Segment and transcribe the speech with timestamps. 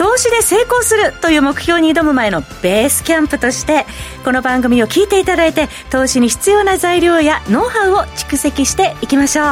[0.00, 3.84] 投資で成功するという目標に挑む前のベースキャンプとして
[4.24, 9.46] この番組を聞いていただいて投資に必要な材料やノウハウを蓄積していきましょう。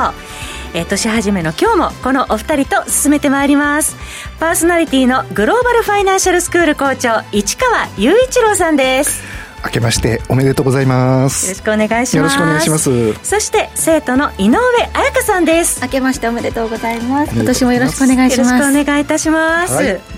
[0.72, 3.94] えー、年始めの今日もこのお二人と進めてまいります。
[4.40, 9.22] パーソナリティのグローバルファイナンシャルスクール校長市川雄一郎さんです。
[9.66, 11.44] 明けましておめでとうございます。
[11.44, 12.16] よろしくお願いします。
[12.16, 13.12] よろしくお願いします。
[13.22, 14.56] そして生徒の井上
[14.94, 15.82] 彩香さんです。
[15.82, 17.34] 明けましておめでとうございます。
[17.34, 18.50] 今年もよろしくお願いします。
[18.50, 20.17] よろしくお願いいたします、はい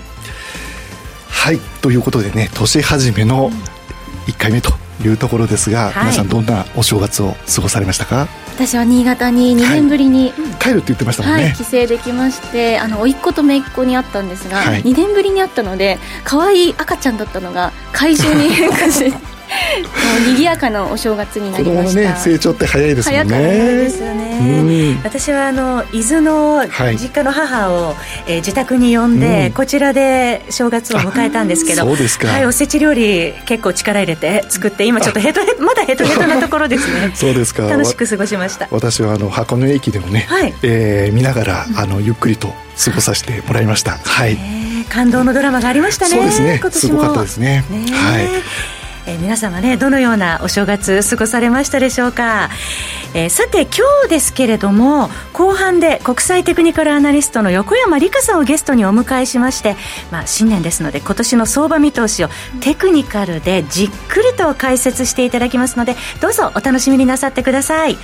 [1.41, 3.49] はいということでね年始めの
[4.27, 8.27] 1回目というところですが、はい、皆さんどんなお正月を過ごされましたか？
[8.53, 19.30] 私は新潟に2年ぶりに、はい、帰るって言ってましたもんね、はい、帰省できましてあの甥っ子と姪っ子に会ったんですが、はい、2年ぶりに会ったので可愛い赤ちゃんだったのが怪獣に変化して
[20.25, 21.89] 賑やかなお正月になりました。
[21.89, 24.31] 子供のね成長って早いですもんですよね、
[25.03, 26.65] 私はあの伊豆の
[26.97, 27.95] 実家の母を、はい、
[28.27, 37.11] えー、自宅に呼んで、うん、こちらで正月を迎えたんですけどそうですか、はい、おせち料理結構力入れて作って今ちょっとヘトヘまだヘトヘトな ところですね。
[37.13, 37.67] そうですか。
[37.67, 38.67] 楽しく過ごしました。
[38.71, 44.37] 私はあの箱根駅でもね、はい、えー、見ながらあのゆっくりと過ごさせてもらいました、はい、
[44.89, 46.61] 感動のドラマがありましたねそうですね。
[46.71, 47.63] すごかったですね。
[47.91, 48.27] はい
[49.05, 52.49] えー、皆様ねどのようなお正月過ごされましたでしょうか、
[53.13, 59.75] えー、さて今日ですけれども後半で国際テクニカルアナリストの横山理香さんをゲストにお迎えしまして、
[60.11, 62.29] まあ、新年ですので今年の相場見通しを
[62.61, 67.97] テクニカルでじっくりと解説していただきますのでどうぞお楽しみになさってください。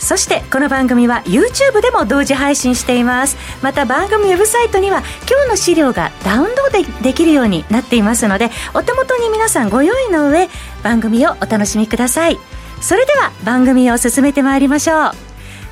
[0.00, 3.36] そしてこの番組は YouTube でも同時配信しています。
[3.62, 10.48] また番組ウェブサイトには今日の資料がダウンロードできるようになっていますのでお手元に皆さんご用意の上
[10.82, 12.38] 番組をお楽しみください。
[12.80, 15.10] それでは番組を進めてまいりましょう。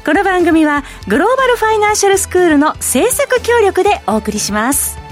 [0.04, 5.07] この番組はグローバルファイナンシャルスクールの制作協力でお送りします。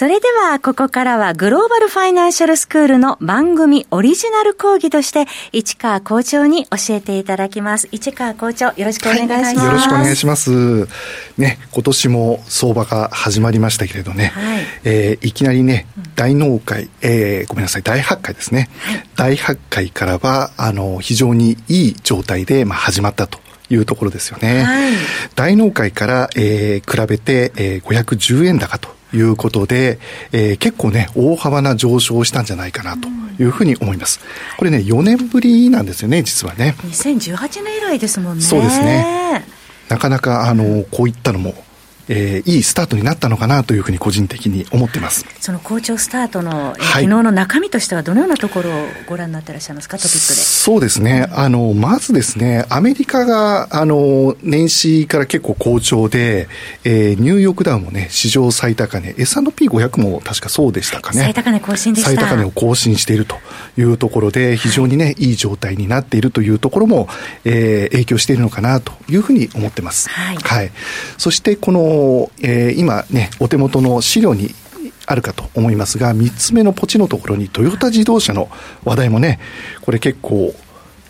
[0.00, 7.86] それでは、ここからはグローバルファイナンシャルスクールの番組オリジナル講義として、市川校長に教えていただきます。
[7.92, 9.58] 市川校長、よろしくお願いします。
[9.58, 10.88] はい、よろしくお願いします。
[11.36, 15.86] ね、今年も相場が始まりましたけれどね、はい、えー、いきなりね、
[16.16, 18.70] 大納会、えー、ごめんなさい、大発会ですね。
[18.78, 23.38] はい、大発会からは、あの、非常にいい状態で、まあ、始まったと。
[23.72, 24.64] いうところですよね。
[24.64, 24.92] はい、
[25.36, 29.98] 大納会から、えー、比べて、えー、510円高ということで、
[30.32, 33.08] えー、結構ね、大幅な上昇したんじゃないかなと
[33.42, 34.20] いうふうに思います。
[34.58, 36.74] これね、4年ぶりなんですよね、実はね。
[36.84, 38.42] 2018年以来ですもんね。
[38.42, 39.44] そうですね。
[39.88, 41.54] なかなか、あの、こういったのも
[42.12, 45.24] えー、いいスタートになったのかなというふうに個人的に思ってます。
[45.38, 49.96] その好調スタートの、えー、昨日の中身としてはどのようなところをご覧になってらっしゃいますか？
[49.96, 50.20] トピックで。
[50.20, 56.48] そうですね、あのまずですねアメリカがあの年始から結構好調で、
[56.82, 59.14] えー、ニューヨークダウンもね史上最高値。
[59.16, 61.20] S&P500 も確かそうでしたかね。
[61.20, 62.10] 最高値更新でした。
[62.10, 63.36] 最高値を更新していると
[63.78, 67.08] いうところで非常にね、はい、いい状態になっているというところも、
[67.44, 70.70] えー、影響しているのかなというふうに思ってます、はい、はい、
[71.16, 71.99] そしてこの
[72.42, 74.54] えー、今ね、お手元の資料に
[75.06, 78.48] あるかと思いますが、3つ目のポチのところにトヨタ自動車の
[78.84, 79.40] 話題もね、
[79.82, 80.54] これ結構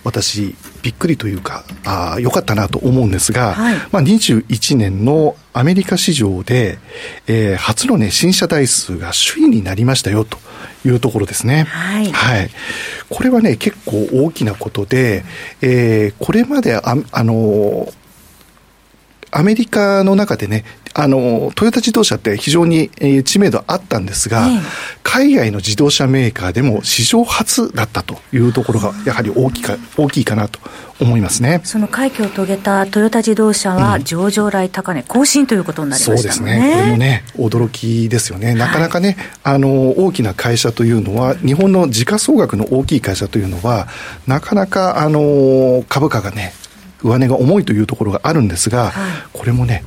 [0.02, 6.78] 私、びっくりというか、あ良かったなと思うんですが、はい、まあ、21年のアメリカ市場で、
[7.26, 10.38] えー、初のね、新車台数が首位になりましたよと
[10.86, 11.64] いうところですね。
[11.64, 12.10] はい。
[12.10, 12.50] はい。
[13.10, 15.24] これはね、結構大きなことで、
[15.60, 17.92] えー、これまであ、あの
[19.30, 24.60] アメリカの中でね、あの、トヨタ自動車って非常に、え知名度あったんですが、え
[25.02, 30.58] 海外の自動車メーカーでも史上初だったというところが、やはり大きか大きいかなと
[31.00, 31.60] 思いますね。
[31.64, 36.72] その快挙を遂げたトヨタ自動車は、上場来高値更新ということになりました、ね、そうですね。
[36.74, 38.54] これもね、驚きですよね。
[38.54, 43.86] なかなかね、はい、あの、大きな会社というのは、日本の時価総額の大きい会社というのは、
[44.26, 46.52] なかなか、あの、株価がね、
[47.02, 49.84] 上値が重いというところがあるんですが、はい、これもね、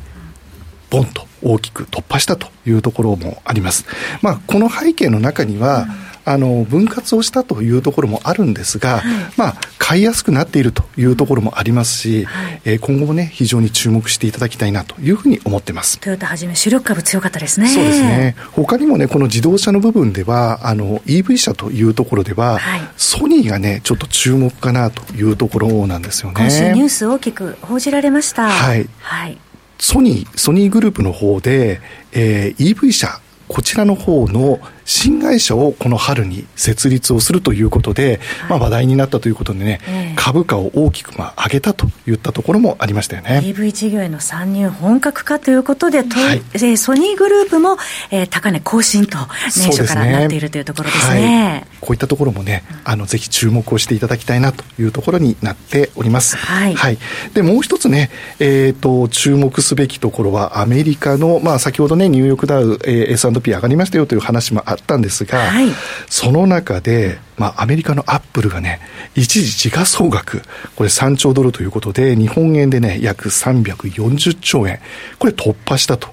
[0.90, 3.86] ボンと大きく突破したというところもあります。
[4.22, 5.88] まあ、この背景の中には、
[6.26, 9.04] あの分割をしたというところもあるんですが、はい、
[9.38, 16.00] まあ、買いやすくなっているというところもありますし、はい、えー、今後もね、非常に注目していただきたいなというふうに思ってます。
[16.00, 17.68] トヨタはじめ主力株強かったですね。
[17.68, 18.36] そうですね。
[18.54, 26.36] 他にもね、この自動車の部分では、あの、EV 車というところでは、はい、ソニーがね、ちょっと注目かなというところなんですよね。
[26.38, 28.50] 今週ニュース大きく報じられました。
[28.50, 28.88] はい。
[29.00, 29.38] はい。
[29.78, 31.82] ソニー、ソニーグループの方で、
[32.14, 43.42] えー、EV 車、こちらの方の新会社をこの春に設立をするということで、はい、まあ、話題になったということでね、えー、株価を大きくまあ上げたといったところもありましたよね。
[43.44, 47.78] EV 事業への参入本格化ということで、はい、ソニーグループも、
[48.12, 49.18] えー、高値更新と
[49.56, 56.36] 年初からなっているというところですね、はい、こういったところもね、あのぜひ注目をしていただきたいなというところになっております。
[56.38, 56.98] はい、はい、
[57.34, 58.10] でもう一つね、
[58.40, 65.70] えーと、注目すべきところはアメリカの、まあ、先ほどねニューヨークダウ、えー、S&P 上がりましたよという話もあったんですが、はい、
[66.08, 68.80] その中で、まあ、アメリカのアップルがね、
[69.16, 70.42] 一時時価総額、
[70.76, 74.80] これ3兆ドルということで、日本円でね、約340兆円、
[75.20, 76.10] これ突破したと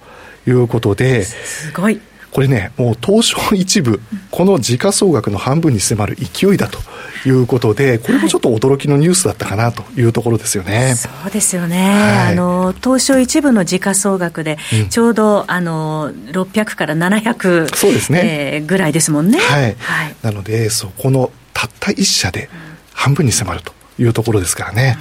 [0.47, 2.01] いうことで、すごい。
[2.31, 4.01] これね、もう東証一部、
[4.31, 6.79] この時価総額の半分に迫る勢いだと
[7.29, 10.95] いうことで、これもちょっと驚きのニュースだったかなというところですよね。
[10.97, 11.91] そうですよね。
[11.91, 14.59] はい、あの、東証一部の時価総額で、
[14.91, 19.39] ちょうど、うん、あの、600から700、そうですね、えー、ぐらいですもんね。
[19.39, 19.77] はい。
[19.79, 22.49] はい、なので、そこのたった一社で
[22.93, 24.99] 半分に迫るというところですからね。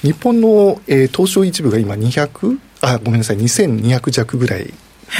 [0.00, 4.72] 日本の、えー、東証一部が今200、あ、ごめんなさい、2200弱ぐらい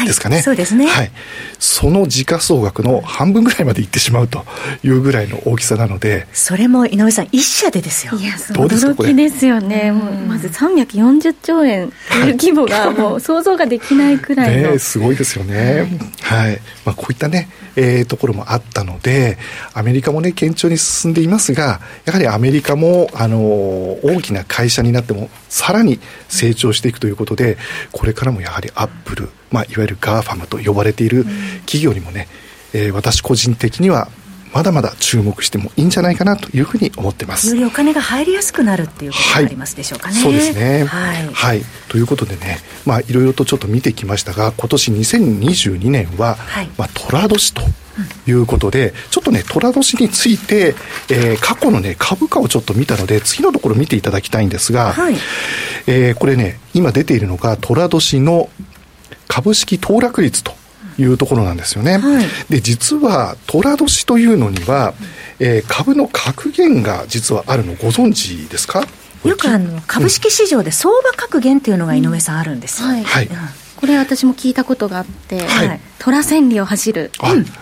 [0.06, 1.11] ですかね、はい、そうですね、はい、
[1.59, 4.44] その時価総額の半分ぐらいまでいってしまうと
[4.83, 6.27] いうぐらいの大きさなので。
[6.33, 8.15] それも井上さん一社でですよ。
[8.15, 9.93] いや驚きですよね。
[9.93, 15.89] もうまず340兆円という規模がもう想像ができないくらいの、ね、すごいですよね。
[16.21, 19.39] はい、はい、まあ、こういったねえー、ところもあったので、
[19.75, 26.01] アメリカもね、堅調に進んでいますが、やはりアメリカも、あの大きな会社になっても、さらに
[26.31, 27.59] 成長していくということで、
[27.93, 31.27] これからもやはりアップル、まあ、いわゆるガーファムと呼ばれている
[31.67, 32.27] 企業にもね、
[32.73, 34.09] えー、私個人的には
[34.53, 37.49] まだまだ注目してもいいんじゃないかなというふうに思ってます。
[37.49, 47.63] よりお金が入りやすくなるっていうことがありますでしょうかね、はい、そうですね、はい、はい、ということでねまあいろいろとちょっと見てきましたが今年2022年は、はい、まあ寅年と
[48.27, 50.75] いうことで、ちょっとね、寅年について、
[51.11, 55.17] えー、過去のね、株価をちょっと見たので、次のところ見ていただきたいんですが、はい、
[55.87, 58.49] えー、これね、今出ているのが、寅年の
[59.29, 60.55] 株式騰落率と
[60.99, 61.99] いうところなんですよね。
[61.99, 64.94] はい、で実は寅年というのには、
[65.39, 68.87] えー、株の格言が実はあるのご存知ですか？
[69.25, 73.29] よくあの株式市場で相場格言っていうのが井上さんあるんですよ、はい、はい、
[73.77, 77.53] これ私も聞いたことがあって、はい、虎千里を走る、うん、素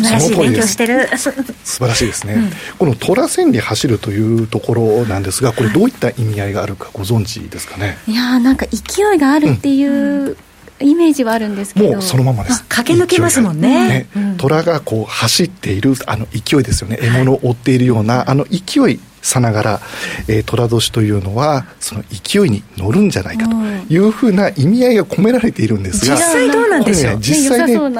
[0.00, 1.08] 晴らしい勉強してる。
[1.18, 7.98] 素晴らしいですね、うん、この虎千里走るというところなんですがこれどういった意味合いがあるかご存知ですかね？
[8.06, 10.36] いやなんか勢いがあるっていう、うん
[10.82, 11.92] イメージはあるんですけど。
[11.92, 12.64] もうそのままです。
[12.68, 13.88] 駆け抜けますもんね。
[13.88, 16.98] ね、うん、虎がこう走っているあの勢いですよね。
[17.00, 19.80] 獲物を追っているようなあの勢いさながら、
[20.28, 23.56] えー、寅年というのはその勢いに乗るんじゃないかと
[23.88, 27.96] いうふうな意味合いが込められているんですが実際どうなんでしょう、ね、実際ね、ね、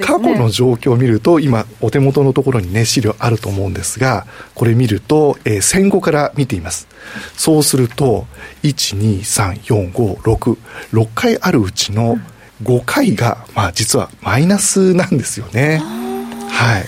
[0.00, 6.88] 過去の状況を見ると今お手元のところにね資料あると思うんですがこれ見ると、えー、戦後から見ています。
[7.36, 8.26] そうすると
[8.62, 12.18] 1234566回あるうちの
[12.62, 15.82] 5回が、まあ、実はマイナスなんですよね。
[16.48, 16.84] はい。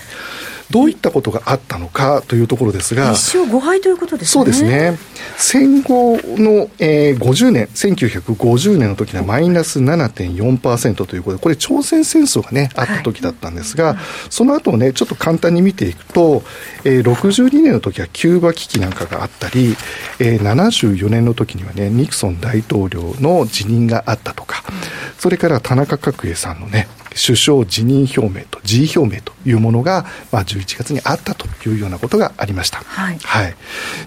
[0.71, 4.31] どういったことがあったのかというところですが一勝5敗ということですね。
[4.31, 4.97] そうですね。
[5.37, 13.97] 戦後の、えー、50年1950年の時にはマイナス7.4%ということでこれ朝鮮戦争がねあった時だったんですが、はい、
[14.29, 16.43] その後ねちょっと簡単に見ていくと、
[16.83, 19.75] えー、62年の時はキューバ危機なんかがあったり、
[20.19, 24.75] えー、74年の時にはねニクソン大統領の辞任があったとか、うん、
[25.19, 32.79] それから田中角栄さんのね首相辞任表明と辞意表明というものが、まあ、11月にあったというようなことがありました。
[32.79, 33.17] はい。
[33.19, 33.55] はい、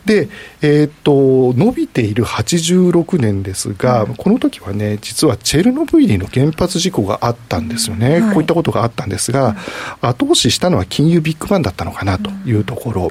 [0.04, 0.28] で、
[0.60, 8.20] えー、っと、伸びている86年ですが、うん、この時はね、実はチェルノブイリの原発事故があったんですよね。
[8.20, 9.56] はい、こういったことがあったんですが、
[10.02, 13.10] 後押ししたのは金融ビッグバンだったのかなというところ。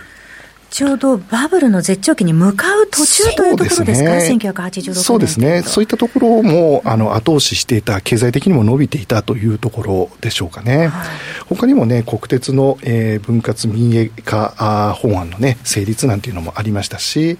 [0.69, 10.87] ちょうどバブルの絶頂期に向かう途中というところですか、すね、1986年そうですね、そういったところもあの後押ししていた、経済的にも伸びていたというところでしょうかね。
[10.87, 11.07] はい、
[11.47, 17.37] 他にもね、国鉄の、えー、分割民営化法案のね、成立なんていうのもありましたし、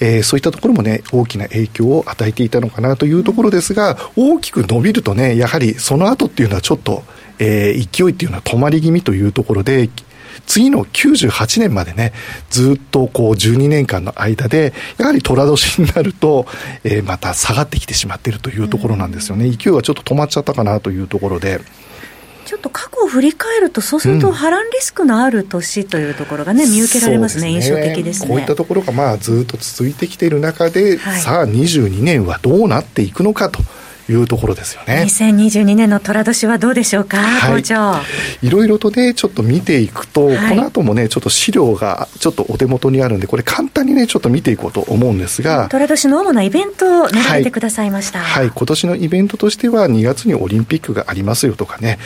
[0.00, 7.02] えー、そういったところもね、大きな影響を与えていたのかなというところですが、大きく伸びるとね、やはりその後っていうのはちょっと、
[7.38, 9.90] えー、勢いっていうのは止まり気味というところで、
[10.46, 12.12] 次の98年までね、
[12.50, 16.46] ずっとこう12年間の間で、やはり寅年になると、
[16.84, 19.50] えー、また下がってきてしまっているというところなんですよね。
[19.50, 21.60] 勢いはちょっと止まっちゃったかなというところで。
[22.44, 28.28] ちょっと過去を振り返ると、そうすると波乱リスクのある年というところがね、見受けられますね、すね印象的ですね。
[28.28, 33.60] こういったところがまあずっと続いてきている中で、はい、さあ22年はどうなっていくのかと。
[34.08, 35.04] いうところですよね。
[35.06, 37.62] 2022年の寅年はどうでしょうか、はい。
[38.46, 45.68] いろいろとね、ちょっと見ていくと、はい、この後もね、ちょっと資料がちょっとお手元にあるんで、これ簡単にね、ちょっと見ていこうと思うんですが。
[45.70, 48.44] 寅年の主なイベントを並べてくださいました、はい。
[48.44, 51.98] はい、今年のイベントとしては、2月にオリンピックがありますよとかね、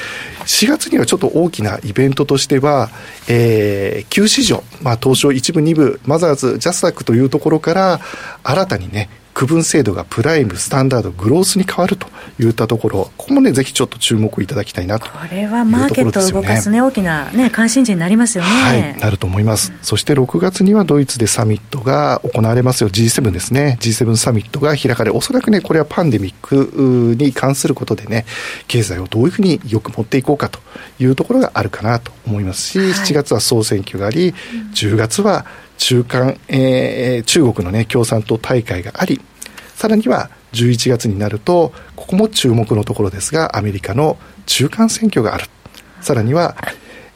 [0.44, 2.90] 4月にはちょっと大きなイベントとしては、
[3.28, 8.00] えー、旧市場、まあ、東証一部、二部、マザーズ、ジャスタックというところから、
[8.42, 12.08] 新たにね、区分制度がプライム、スタンダード、グロースに変わると
[12.40, 18.50] いったところ、ここもね、ぜひちょっと注目いただきたいなと、これはマーケットを動かすね、大きな、ね、関心事になりますよね。
[18.50, 19.72] はい、なると思います。
[19.72, 28.24] うん、そして6月にはドイツでサミットが行われますよ、G7 ですね、G7 サミットが開かれ、おそらくね、これはパンデミックに関することでね、
[28.68, 30.60] 経済をどういうふうによく持っていこうかと
[30.98, 34.32] いうところがあるかなと思いますし、はい、7月は総選挙があり、
[34.72, 35.44] 10月は
[35.78, 39.20] 中間、えー、中国のね、共産党大会があり、
[39.74, 45.44] さらには11月になると、ここも注目のところですが、アメリカの中間選挙がある。
[46.00, 46.56] さらには、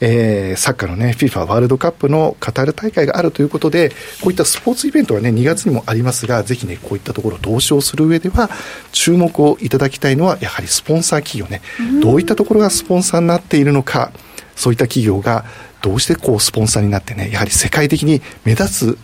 [0.00, 3.90] えー、サッカーのね、FIFA ワールドカップのカタール大会があるということで、
[4.20, 8.50] こういったスポーツイベントはね、2月にもありますが、ぜひね、こういったところを投資をする上では、
[8.92, 11.60] 注目をいただきたいのは、やはりスポンサー企業ね、
[12.02, 14.12] どういったところがスポンサーになっているのか、
[14.56, 15.44] そういった企業が
[15.80, 18.98] どうしてこうスポンサーになってね、やはり世界的に目立つ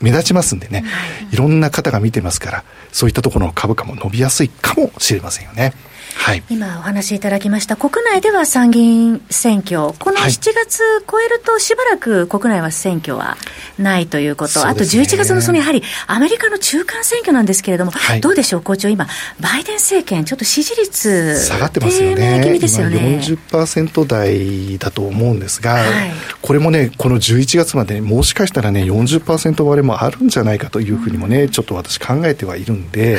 [0.00, 0.84] 目立ちますんでね、
[1.32, 5.72] いろんな方が見てますから、そういったところの株価も伸びやすいかもしれませんよね。
[6.18, 9.94] はい、今お話しいただきました国内では参議院選挙。
[9.98, 13.36] この7月超えるとしばらく国内は選挙は
[13.78, 19.06] ないということ、はい、あと11月のそのやはりアメリカの中間選挙なんですけれども、はい、どうでしょう校長今
[19.40, 22.40] バイデン政権ちょっと支持率下がってますよね。
[22.44, 23.20] 気味ですよね。
[23.22, 26.10] 40%台だと思うんですが、はい、
[26.42, 33.18] これもねこの11月までもしかしたらね40%割れもあるんじゃないかというふうにもね、うん、ちょっと私考えてはいるんで、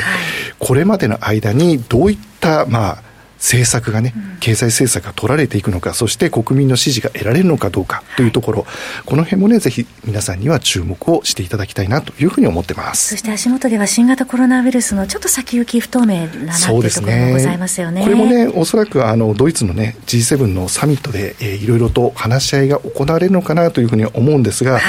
[0.58, 3.02] これまでの間にどういった、た、まあ、
[3.40, 8.66] 政策がね、経済政策が取られていくのか、そして国民の支持が得られるのかどうかというところ、
[9.06, 13.08] この辺もね、ぜひ皆さんには注目をしていただきたいなというふうに思ってます。
[13.08, 18.02] そして足元では新型コロナウイルスのちょっと先行き不透明ななというところもございますよね。
[18.02, 24.82] これもね、おそらくあのドイツのね、G7 のサミットで、えー、いろいろと話し合いが行われるのかなというふうに思うんですが、はい、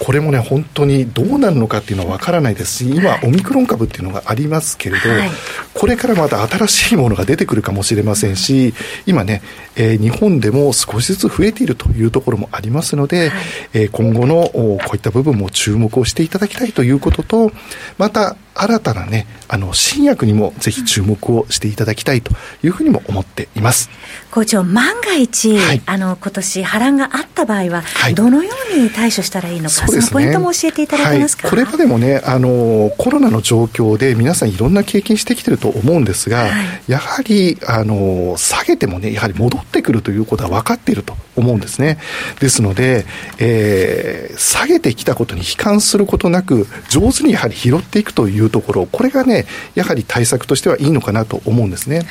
[0.00, 2.72] これもね、本当にどうなるのかっていうのはわからないです。
[2.72, 5.30] し、今、オミクロン株っていうのがありますけれど、はい、
[5.74, 8.72] これからまた新しいものが出てくるかもしれませんし、
[9.04, 9.42] 今ね、
[9.76, 13.38] えー、日本でも少しずつ増えているというところもありますので、はい、
[13.74, 17.52] えー、今後のこういった部分も注目をしていただきたいということと、
[17.98, 22.32] また新たなね、あの、新薬にもぜひ注目をしていただきたいと
[22.62, 23.90] いうふうにも思っています。
[24.30, 36.48] 校長、万が一、はい、あの、今年波乱があった場合は、はい、どのように対処したらいいのか、そね、そのポイントも教えていただけますか、はい、これまでもね、あの、コロナの状況で皆さんいろんな経験してきてると思うんですが、
[36.88, 41.98] やはり、あの、下げてもね、やはり戻ってくるということは分かっていると思うんですね。
[42.40, 43.04] ですので、
[43.38, 52.02] えー、下げてきたことに悲観することなく、上手にやはり拾っていくといういうところ、これがね、やはり対策としてはいいのかなと思うんですね。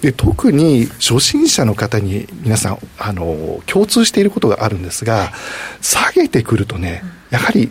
[0.00, 5.32] で特に初心者の方に皆さん、あの、共通していることがあるんですが、
[5.80, 7.70] 下げてくるとね、やはり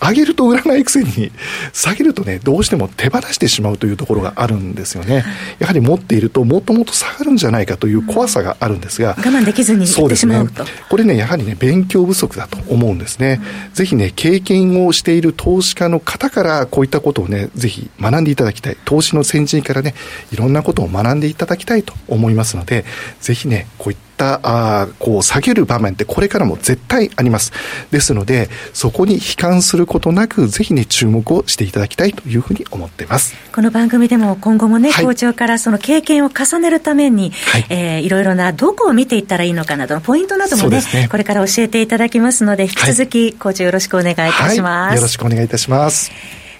[0.00, 1.32] 上げると売らないくせに、
[1.72, 5.24] 下げるとね、どうしても手放してしまうというところがあるんですよね。
[5.58, 10.40] やはり持っていると、もっともっと下がるんじゃないかという怖さがあるんですが、我慢できずにそうですね。
[10.88, 13.40] これね、やはりね、勉強不足だと思うんですね。
[13.74, 18.76] ぜひね、経験をしている投資家の方から、こういったことをね、ぜひ学んでいただきたい。
[18.84, 19.94] 投資の先人からね、
[20.32, 22.84] いろんなことを学んでいただきたいと思いますので、
[23.20, 27.52] ぜひね、こういったったあこう下げる場面ってこれからも絶対あります。
[27.92, 33.34] ですのでそこに悲観することなくぜひね注目をしていただきたいというふうに思っています。
[33.52, 37.66] この番組でも今後もね、はい、校長からその経験を重ねるために、はい。
[37.68, 46.10] えー、いろいろなどこを見ていったらいいのかなどのポイントなどもね、ね、これから教えていただきますので引き続き、校長よろしくお願いいたします、はい、よろしくお願いいたします。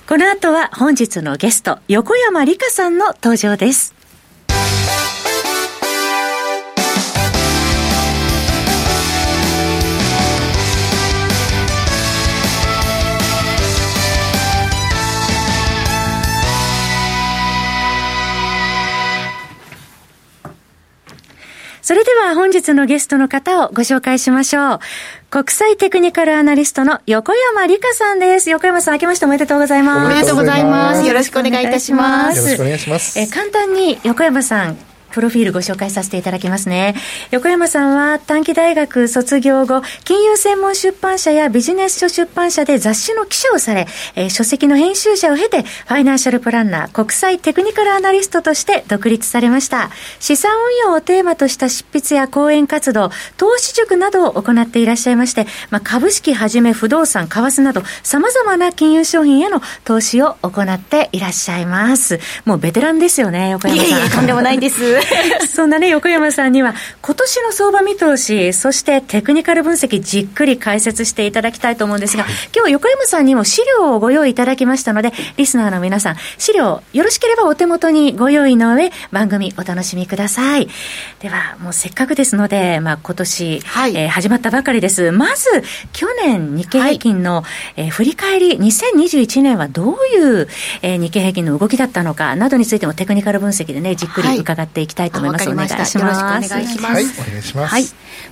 [0.07, 3.98] この後は本日のゲスト横山理香さんの登場です
[21.88, 24.78] それでは本日のゲストの方をご紹介しましょう。
[25.30, 28.50] 国際テクニカルアナリストの横山理香さんです。
[28.50, 30.12] 横山さん、明けましておめでとうございます。
[30.12, 31.07] おめでとうございます。
[31.07, 32.40] よろしくお願いいたします。
[32.40, 33.18] よろしくお願いします。
[33.18, 34.76] え簡単に横山さん、
[35.11, 36.95] プロフィールご紹介させていただきますね。
[37.31, 49.91] 横山さんは短期大学卒業後、金融専門出版社やビジネス書出版社で雑誌の記者をされ、えー、書籍の編集者を経て、ファイナンシャルプランナー、国際テクニカルアナリストとして独立されました。
[50.21, 50.53] 資産
[50.85, 62.21] 運用をテーマとした執筆や講演活動、投資塾などを行っていらっしゃいまして、まあ、株式はじめ不動産、為替など、様々な金融商品への投資を行っていらっしゃいます。
[62.45, 63.88] もうベテランですよね、横山さん。
[63.88, 64.98] いやいやとんでもないです。
[65.52, 80.69] そんなね、横山さんには、今年の相場見通し、そしてテクニカル分析、じっくり解説していただきたいと思うんですが、はい、今日横山さんにも資料をご用意いただきましたので、リスナーの皆さん、資料、よろしければお手元にご用意の上、番組お楽しみください。
[81.21, 85.12] では、もうせっかくですので、まあ今年、はい、えー、始まったばかりです。
[85.12, 85.62] まず、
[85.93, 87.45] 去年日経平均の、はい、
[87.76, 90.49] えー、振り返り、2021年はどういう、
[90.83, 95.49] えー、日経平均の動きだったのかなどについてもテクニカル分析でね、じっくり伺っていきたいと思います。
[95.49, 95.99] お願いします。
[95.99, 96.92] よろしくお願いします。
[96.92, 97.75] はい、お願いします。
[97.75, 97.85] はい。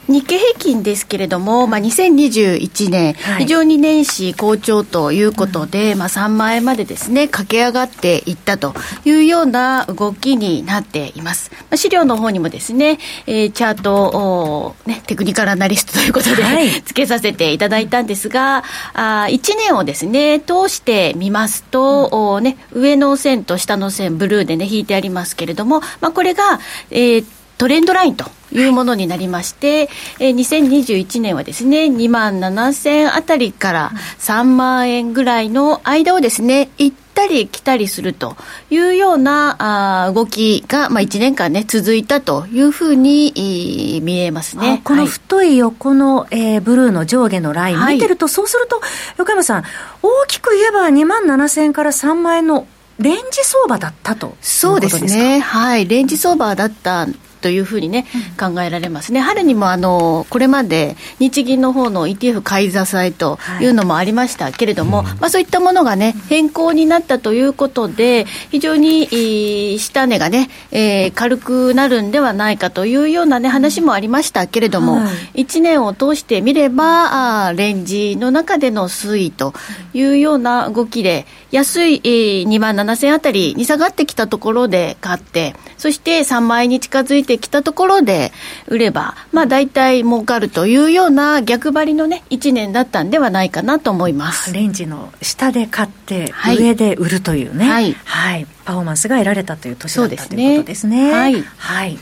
[0.08, 11.50] 日経平均ですけれども、まあ、2021年、はい、非常に年始好調ということで、うん、まあ、3万円までですね、駆け上がっていったというような動きになっています。
[11.52, 18.62] まあ、資料の方にもですね、えー、チャートを、ね、テクニカルアナリストということで、はい、つけさせていただいたんですが、
[18.94, 26.45] あ1年をですね、通してみますと、うん、ね、上の線と下の線、ブルーでね、引いてありますけれども、まあ、これが、
[26.90, 27.26] えー、
[27.58, 29.88] トレンドラインというものになりまして、
[30.18, 38.36] えー、2021年はですね、2万7000あたりから3万円ぐらいの間をですね、行ったり来たりすると
[38.70, 44.80] いうようなあ動きが、まあ、1年間ね、続いたというふうに見えますね。
[44.84, 48.80] この太い横の、えー、ブルーの上下のライン見てると、はい、そうすると、
[49.18, 49.64] 横山さん、
[50.02, 52.66] 大きく言えば2万7000円から3万円の
[52.98, 57.06] レンジ相場だったとそうですね、はい、レンジ相場だった
[57.40, 58.06] というふうにね、
[58.38, 59.20] うん、考えられますね。
[59.20, 63.66] 春にもあのこれまで日銀の方の ETF 買い支えとい。
[63.70, 79.52] うのもありましたけれども、はい、まあそういったものがね変更になったということで非常に下値がね、えー、軽くなるんではないかというようなね話もありましたけれども、はい、1年を通してみればあレンジの中での推移と
[79.92, 85.54] いうような動きで安い、えー、2万7000あたりに下がってきたところで買って
[85.86, 88.32] そして3万円に近づいてきたところで
[88.66, 94.52] 売れば、まあ大体儲かるというような逆張りのね、1年だったんではないかなと思います。
[94.52, 101.12] レンジの下で買って、上で売るというね、はい、はい、パフォーマンスが得られたという年だったということですね。
[101.12, 101.40] はい。
[101.40, 101.96] はい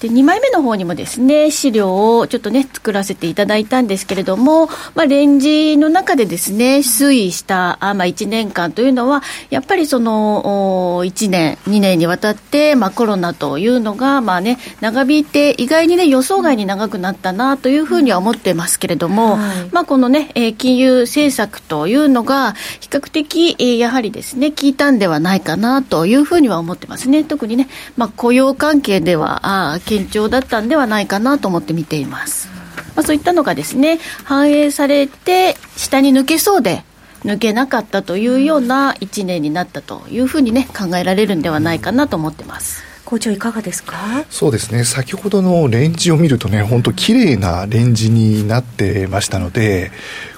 [0.00, 27.24] で2枚目の方にもですね資料をちょっとね作らせていただいたんですけれども、まあ、レンジの中でですね推移したあ、まあ、1年間というのはやっぱりその1年2年にわたって、まあ、コロナというのが、まあね、長引いて意外にね予想外に長くなったなというふうには思ってますけれども、はい、まあ、このね、えー、金融政策というのが比較的、えー、やはりですね効いたんではないかなというふうには思ってますね。
[27.24, 29.40] 特にね、まあ、雇用関係では
[29.72, 32.48] あ堅調だったんではないかなと思って見ています。
[32.94, 36.84] まあ、そういったのがですね、反映されて、下に抜けそうで、
[37.24, 42.82] 抜けなかったというような1年になったというふうにね、考えられるんではないかなと思ってます。
[43.04, 43.96] 校長いかがですか？
[44.30, 49.92] そうですね先ほどのレンジを見るとね本当綺麗なレンジになってましたので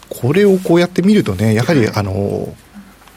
[0.08, 2.52] これをこうやって見るとねやはりあの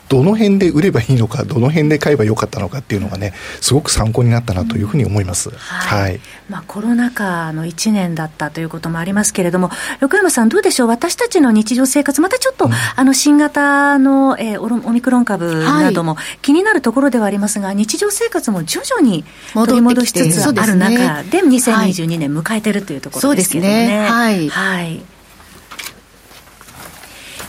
[0.09, 5.49] どの辺で売ればいいのか、どの辺で買えばよかったのかっていうのがね、すごく参考になったなというふうに思います。
[5.49, 6.01] うん、はい。
[6.01, 6.19] はい、
[6.49, 9.69] まあ、コロナ禍の1年だったということもありますけれども、
[10.01, 23.87] 横山さん、どうでしょう、私たちの日常生活、またちょっと、うん、あの新型の、えー、オミクロン株なども気になるところではありますが、日常生活も徐々に取り戻しつつある中で、2022年迎えてるというところですけどね。
[23.87, 24.09] ね。
[24.09, 25.18] はい、はい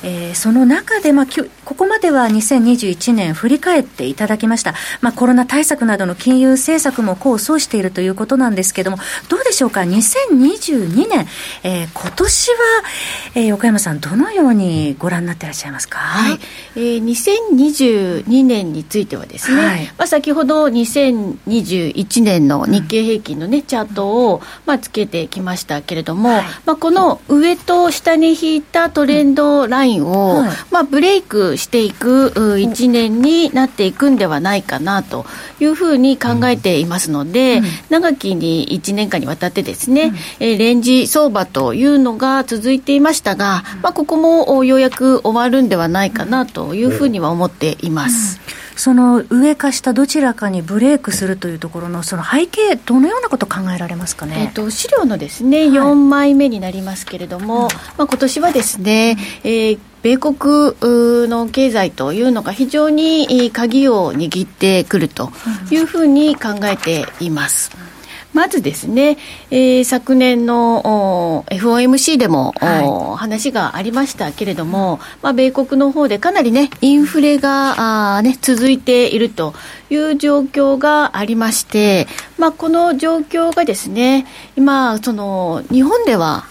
[0.03, 1.27] えー、その中で、まあ、
[1.65, 11.27] ここまでは2021年振り返っていただきました、まあ、コロナ対策などの金融政策も功を奏しているということなんですけれども、どうでしょうか、2022年、
[11.63, 12.57] えー、今年は、
[13.35, 16.39] えー、横山さん、どのようにご覧になっていらっしゃいますか、はい。
[16.77, 35.27] えー、2022年についてはですね、はい、まあ、先ほど2021年の日経平均の、ね、チャートを、まあ、つけてきましたけれども、はい、まあ、この上と下に引いたトレンドラインインを、はい、まあ、ブレイクしていく1年になっていくんではないかなと
[35.61, 48.41] いうふうに考えていますので、うん、長きに1年間にわたってですね、うん、えレンジ相場というのが続いていましたが、まあ、ここもようやく終わるんではないかなというふうには思っています。
[48.55, 57.65] うんその上か下どちらかにブレイクするというところのその背景、どのようなこと考えられますかね、えーと、資料のですね、はい、4枚目になりますけれども、
[57.99, 60.35] まあ、今年はですね、えー米国
[61.29, 65.31] の経済というのが非常に鍵を握ってくると
[65.71, 67.90] いうふうに考えています。
[68.33, 69.19] まずですね、
[69.51, 79.55] えー、昨年の FOMC でも、はい、話がありましたけれども、まあ、米国の方でかなりね、インフレがあ、ね、続いていると
[79.91, 82.07] いう状況がありまして、
[82.39, 86.47] まあ、この状況がですね、今、その日本では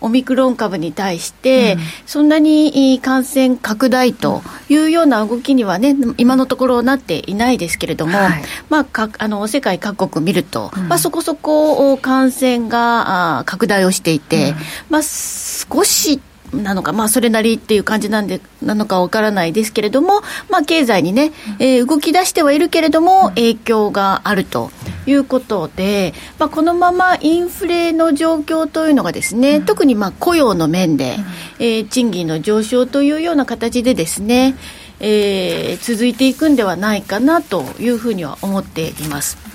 [0.00, 14.56] オミクロン株に対して、そんなに感染拡大というような動きにはね、今のところなっていないですけれども、はい、まあ、かあの世界各国見ると、うん、まあ、そこそこ感染が拡大をしていて、うん、
[14.90, 16.20] まあ、少し
[16.52, 24.70] なのか、まあ、それなりっていう感じなんで、なのかわからないですけれども、まあ、経済にね、えー、動き出してはいるけれども、影響があると
[25.06, 31.16] いうことで、まあ、このままインフレの状況というのがですね、特にまあ雇用の面で、
[31.58, 34.56] えー、賃金の上昇というような形でですね、
[35.00, 39.49] えー、続いていくんではないかなというふうには思っています。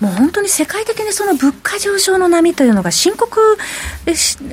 [0.00, 3.40] もう本当に世界的にその物価上昇の波というのが深刻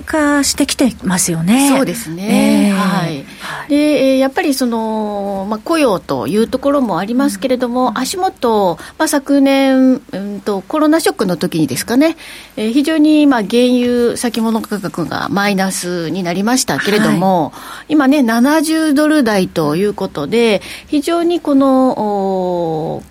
[0.06, 1.70] 化してきてますよね。
[1.70, 2.70] そうですね。
[2.70, 3.26] えー、はい。
[3.70, 12.17] で、やっぱりその、まあ、雇用というところもありますけれども、うん、足元、まあ、昨年、うんと、コロナショックの時にですかね、
[12.56, 23.04] えー、非常に、まあ、原油先物価格がマイナスになりましたけれども、はい、今ね、70ドル台ということで、非常にこの、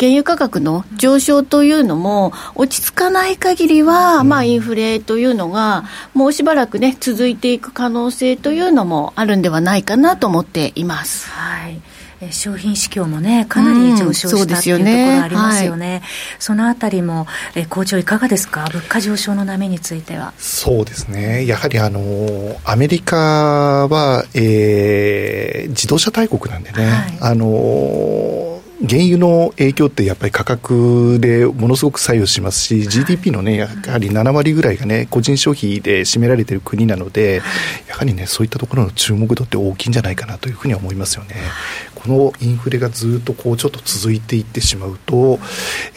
[0.00, 5.84] 原油価格の上昇というのも落ち着かない限りは、まあ、インフレというのが
[6.14, 11.28] もうしばらくね続いていく可能性というのもあるんではないかなと思っています。
[11.28, 11.80] はい
[12.32, 15.90] 商品市況もね、かなり上昇した、うん、っていうところありますよね。
[15.90, 16.02] はい、
[16.38, 18.68] そのあたりも、え校長いかがですか？
[18.70, 20.34] 物価上昇の波については。
[20.36, 21.46] そうですね。
[21.46, 37.42] やはりあの、アメリカは、えー、自動車大国なんでね、はい、あの、原油の影響ってやっぱり価格でものすごく左右しますし、GDP のね、やはり7割ぐらいがね、個人消費で占められている国なので、
[37.88, 41.36] やはりね、そういったところの注目度って大きいんじゃないかなというふうには思いますよね。
[41.94, 45.38] このインフレがずっとこうちょっと続いていってしまうと、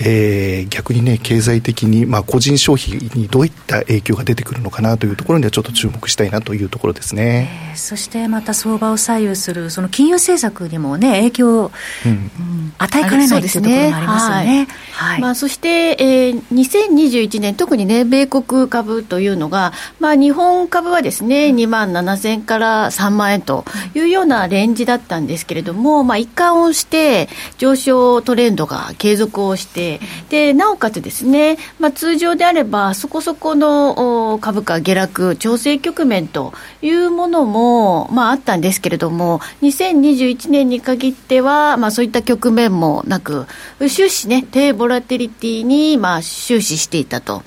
[0.05, 7.49] えー、逆にね、経済的に、まあ、個人消費にどういった影響が出てくるのかなというところにはちょっと注目したいなというところですね。
[7.71, 11.71] えー、そしてまた相場を左右する、その金融政策にもね、影響を、
[12.05, 14.67] うん、与えかねないというところもありますよね。
[14.91, 29.92] はい、まあ、そして、えー、2021年、特にね、米国株というのが、まあ、日本株はですね、2万7000円から3万円というようなレンジだったんですけれども、まあ、一貫をして上昇トレンドが継続をして
[30.29, 43.45] でなおかつですね、まあ、通常であればそこそこの株価下落調整局面というものも、まあ、あったんですけれども2021年に限っては、まあ、そういった局面もなく
[43.79, 47.43] 終始ね低ボラテリティにまあ終始していたと。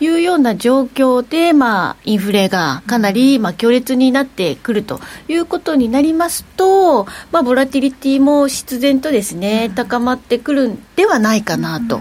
[0.00, 12.00] いうような状況で、まあ、インフレがかなり、まあ、強烈になってくるということになりますと、まあ、ボラティリティも必然とですね、高まってくるんではないかなと。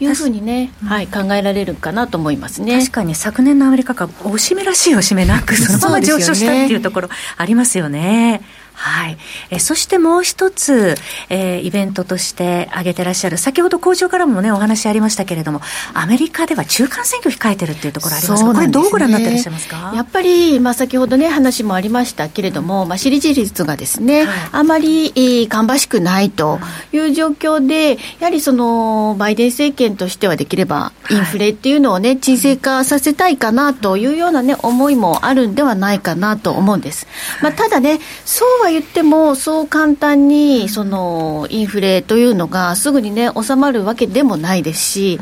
[0.00, 8.42] いうふうにね、はい、考えられるかなと思いますね確かに昨年のアメリカ株、おしめらしいおしめなく、 そのまま上昇したっていうところありますよね。
[8.74, 9.18] はい、
[9.50, 10.96] えそしてもう一つ、
[11.28, 15.60] えー、イベントとして挙げてらっしゃる先ほど工場からもねお話ありましたけれども
[15.94, 19.92] アメリカでは中間選挙控えてるっていうところありますが、ね、これどうご覧になってらっしゃいますか？
[19.94, 26.58] やっぱり、まあ、先ほどね話もありましたけれども、まあ、支持率がですね、はい、あまり、え芳しくないと
[26.92, 37.06] いう状況でやはりそのバイデン政権としてはできればインフレっていうのをね沈静化させたいかなというようなね思いもあるんではないかなと思うんです、
[37.42, 45.20] まあ、ただねそうは言っても、そう簡単にそのインフレというのがすぐにね、収まるわけでもないですし、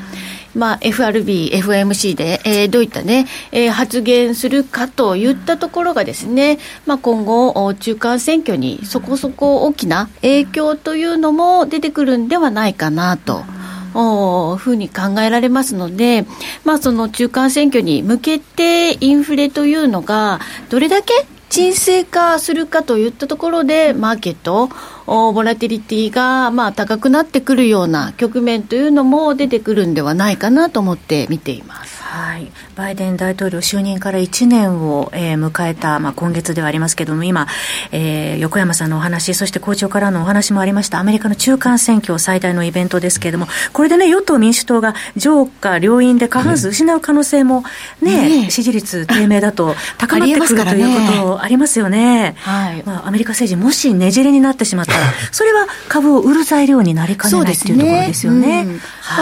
[0.55, 13.45] まあ、FRB、FMC で、えー、どういったね、えー、発言するかといったところがですね、まあ、今後、中間選挙にそこそこ大きな影響というのも出てくるんではないかなと。
[13.93, 16.25] おふうに考えられますので、
[16.65, 21.13] まあ、その中間選挙に向けてインフレというのがどれだけ
[21.51, 24.69] 沈静化するかといったところで、マーケット、
[25.07, 32.00] ボラティリティがまあ高くなってくるような局面というのも出てくるんではないかなと思って見ています。
[32.11, 37.47] はい、バイデン大統領就任から1年を、えー、迎えた、まあ、今月ではありますけれども、今、
[37.93, 47.63] えー、横山さんのお話、そして校長からのお話もありました、アメリカの中間選挙最大のイベントですけれども、これでね、与党・民主党が上下両院で過半数失う可能性も
[48.03, 52.35] ね、ね支持率低迷だと 高まってくる、ということありますよね。
[52.41, 54.99] はい、まあ、アメリカ政治、もしねじれになってしまったら、
[55.31, 58.67] それは株を売る材料になりかねないというところですよね。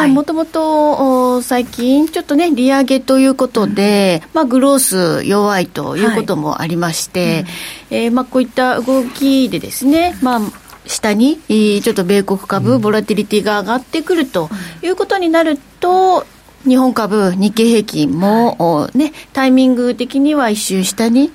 [0.09, 7.47] もともと最近、ちょっとね、利上げということで、まあ、グロース弱いということもありまして、はい、
[7.91, 10.41] えー、まあ、こういった動きでですね、まあ、
[10.87, 14.49] 下にちょっと米国株、ボラティリティが上がってくると
[14.83, 16.27] いうことになると、
[16.67, 21.31] 日本株、日経平均も、ね、タイミング的には一周下に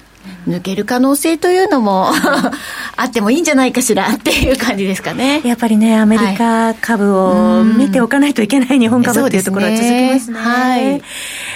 [0.47, 2.11] 抜ける可能性というのも
[2.95, 5.41] あってもいいんじゃないかしらっていう感じですかね。
[5.43, 10.39] やっぱりね、アメリカ株を見ておかないといけない日本株っていうところは続きますね。
[10.39, 11.01] はい。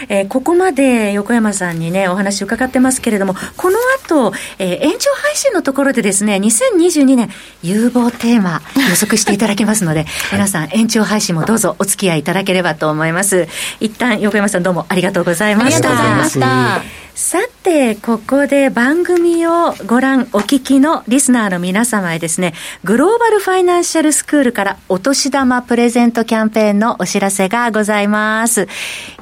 [0.10, 7.30] えー、ここまで横山さんにね、お話伺ってますけれども、この後、えー、延長配信のところでですね、2022年
[7.62, 13.47] 有望テーマ予測していただきますので、 皆さん延長配信もどうぞお付き合いいただければと思います。
[13.80, 15.89] 一旦横山さんどうもありがとうございました。
[15.89, 17.08] ありがとうございました。
[17.17, 28.68] さて、ここで番組をご覧、お聞きのリスナーの皆様へですね、グローバルファイナンシャルスクールからお年玉プレゼントキャンペーンのお知らせがございます。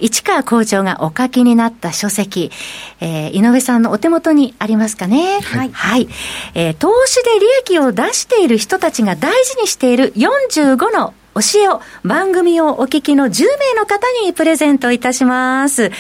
[0.02, 2.52] 市川校長がお書きになった書籍、
[3.00, 5.40] えー、井上さんのお手元にありますかね？
[5.40, 5.72] はい。
[5.72, 6.10] はい。
[6.54, 15.94] えー、投資で利益を出している人たちが大事にしている45の教えを番組をお聞きの10名の方にプレゼントいたします。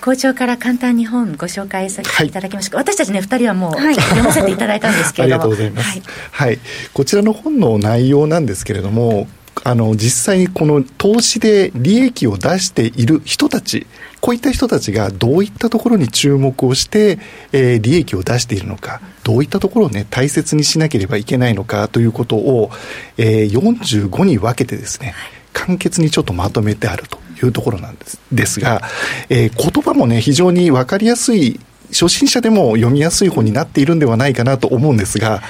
[0.00, 2.30] 校長から簡単に本ご紹介させてい。
[2.30, 5.38] ただきました、はい、私たちね、2人はもう、読ませていただいたんですけれど。
[5.38, 5.42] も。
[5.44, 5.88] ありがとうございます。
[5.88, 6.58] はい、はい、
[6.94, 9.28] こちらの本の内容なんですけれども、
[9.64, 13.86] あの実際にこの投資で利益を出している人たち、
[14.20, 17.18] こういった人たちがどういったところに注目をして、
[17.52, 22.70] えー、利益を出しているのか、どういったところをね、大切にしなければいけないのかということを、
[23.16, 25.14] えー、45に分けてですね、
[25.52, 28.82] 簡潔にちょっとまとめてあるというところなんですですが、
[29.28, 31.58] えー、言葉もね、非常に分かりやすい、
[31.90, 35.42] 初心者でも読みやすい本になっているんではないかなと思うんですが、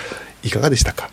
[0.44, 1.11] いかがでしたか？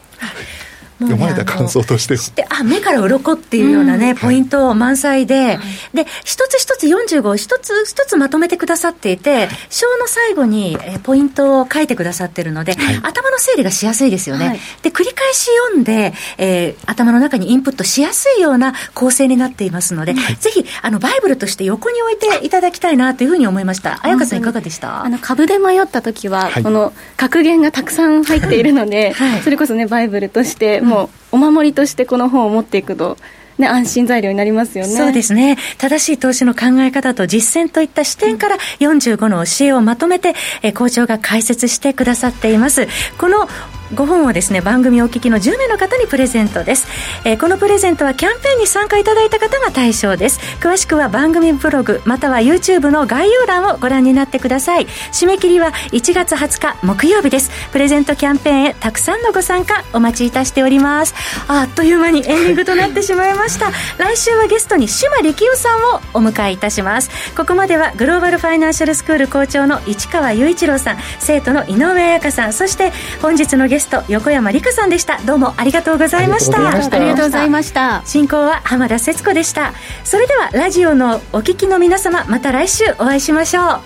[1.00, 5.60] 読まれた感想としてしてあ目から鱗っていうようなね、うん、ポイント満載で、はい、
[5.94, 24.00] で一つ一つ45一つ一つまとめてくださっていて章の最後に、えポイントを書いてくださってるので、はい、頭の整理がしやすいですよね、はい、で繰り返し読んで、えー、頭の中にインプットしやすいような構成になっていますので、ぜひあのバイブルとして横に置いていただきたいなというふうに思いました。
[24.04, 25.04] 彩香さんいかがでした？
[25.04, 33.18] あの株で迷った時は、この格言がたくさん入っているので、それこそねバイブルとしてもうお守りとしてこの本を持っていくと
[33.58, 34.92] ね、安心材料になりますよね。
[34.92, 35.58] そうですね。
[35.78, 42.88] 正しい投資の考え方と実践といった視点から45の教えをまとめて、え校長が解説してくださっています。
[43.18, 43.48] この
[43.94, 46.88] 5本をですね番組お聞きの10名の方にプレゼントです、
[47.24, 50.40] えー、このプレゼントはキャンペーンに参加いただいた方が対象です。
[50.60, 54.88] 詳しくは番組ブログまたは YouTube の概要欄をご覧になってください。
[55.12, 57.52] 締め切りは1月20日木曜日です。
[57.72, 61.14] プレゼントキャンペーンへたくさんのご参加お待ちいたしております。
[61.48, 63.72] あっという間にエンディングとなってしまいました。
[63.98, 67.10] 来週はゲストに島力夫さんをお迎えいたします。
[67.36, 75.18] ここまではグローバルファイナンシャルスクール校長の市川雄一郎さん生徒の井上彩香さんそして本日のゲスト横山理香さんでした。
[75.24, 76.66] どうもありがとうございました。
[76.70, 78.04] ありがとうございました。
[78.06, 79.74] 進行は浜田節子でした。
[80.06, 83.80] それではラジオのお聞きの皆様また来週お会いしましょう。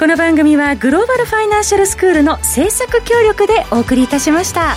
[0.00, 4.74] この番組はグローバルファイナンシャルスクールの制作協力でお送りいたしました。